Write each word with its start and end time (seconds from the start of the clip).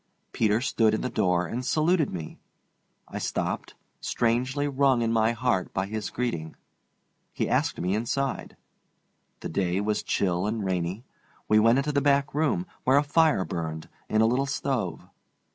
Peter 0.31 0.61
stood 0.61 0.95
in 0.95 1.01
the 1.01 1.11
door 1.11 1.45
and 1.45 1.63
saluted 1.63 2.11
me. 2.11 2.39
I 3.07 3.19
stopped, 3.19 3.75
strangely 3.99 4.67
wrung 4.67 5.03
in 5.03 5.13
my 5.13 5.33
heart 5.33 5.71
by 5.75 5.85
his 5.85 6.09
greeting. 6.09 6.55
He 7.31 7.47
asked 7.47 7.79
me 7.79 7.93
inside. 7.93 8.57
The 9.41 9.49
day 9.49 9.79
was 9.79 10.01
chill 10.01 10.47
and 10.47 10.65
rainy. 10.65 11.05
We 11.47 11.59
went 11.59 11.77
into 11.77 11.91
the 11.91 12.01
back 12.01 12.33
room, 12.33 12.65
where 12.83 12.97
a 12.97 13.03
fire 13.03 13.45
burned, 13.45 13.89
in 14.09 14.21
a 14.21 14.25
little 14.25 14.47
stove. 14.47 15.07